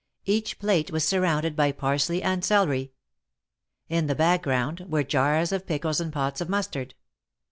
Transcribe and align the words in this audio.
Each 0.25 0.57
plate 0.57 0.89
was 0.89 1.03
surrounded 1.07 1.55
by 1.55 1.71
parsley 1.71 2.23
and 2.23 2.43
celery. 2.43 2.91
In 3.87 4.07
the 4.07 4.15
background 4.15 4.87
were 4.89 5.03
jars 5.03 5.51
of 5.51 5.67
pickles 5.67 6.01
and 6.01 6.11
pots 6.11 6.41
of 6.41 6.49
mustard. 6.49 6.95